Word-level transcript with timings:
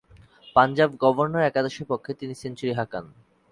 Punjab 0.55 0.89
governor 1.03 1.47
একাদশের 1.49 1.85
পক্ষে 1.87 2.11
তিনি 2.13 2.33
সেঞ্চুরি 2.41 2.73
হাঁকান। 2.73 3.05